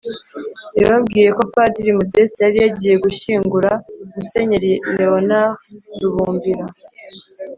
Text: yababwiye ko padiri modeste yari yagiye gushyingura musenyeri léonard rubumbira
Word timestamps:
yababwiye 0.79 1.29
ko 1.37 1.43
padiri 1.53 1.91
modeste 1.99 2.39
yari 2.45 2.57
yagiye 2.65 2.95
gushyingura 3.03 3.71
musenyeri 4.15 4.71
léonard 4.97 5.57
rubumbira 5.99 6.65